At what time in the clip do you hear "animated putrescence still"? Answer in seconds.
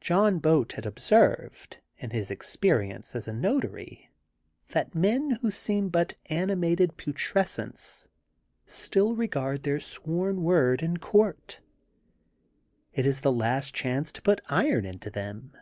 6.28-9.14